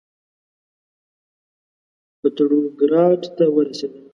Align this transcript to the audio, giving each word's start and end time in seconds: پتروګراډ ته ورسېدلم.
پتروګراډ 2.19 3.21
ته 3.35 3.43
ورسېدلم. 3.55 4.03